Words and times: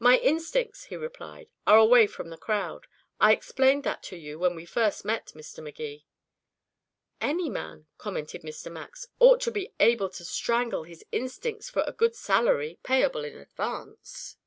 "My 0.00 0.18
instincts," 0.18 0.86
he 0.86 0.96
replied, 0.96 1.48
"are 1.64 1.78
away 1.78 2.08
from 2.08 2.28
the 2.30 2.36
crowd. 2.36 2.88
I 3.20 3.30
explained 3.32 3.84
that 3.84 4.02
to 4.10 4.16
you 4.16 4.36
when 4.36 4.56
we 4.56 4.64
first 4.66 5.04
met, 5.04 5.26
Mr. 5.26 5.62
Magee." 5.62 6.06
"Any 7.20 7.48
man," 7.48 7.86
commented 7.96 8.42
Mr. 8.42 8.68
Max, 8.68 9.06
"ought 9.20 9.40
to 9.42 9.52
be 9.52 9.72
able 9.78 10.08
to 10.10 10.24
strangle 10.24 10.82
his 10.82 11.04
instincts 11.12 11.70
for 11.70 11.82
a 11.86 11.92
good 11.92 12.16
salary, 12.16 12.80
payable 12.82 13.24
in 13.24 13.36
advance." 13.38 14.38